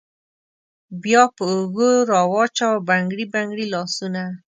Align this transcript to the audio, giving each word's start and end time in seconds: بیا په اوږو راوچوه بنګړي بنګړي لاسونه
بیا 1.03 1.23
په 1.35 1.43
اوږو 1.53 1.89
راوچوه 2.11 2.83
بنګړي 2.87 3.25
بنګړي 3.33 3.65
لاسونه 3.73 4.21